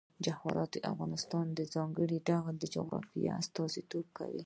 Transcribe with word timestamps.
جواهرات 0.25 0.69
د 0.73 0.77
افغانستان 0.91 1.45
د 1.53 1.59
ځانګړي 1.73 2.17
ډول 2.29 2.55
جغرافیه 2.73 3.31
استازیتوب 3.41 4.05
کوي. 4.17 4.39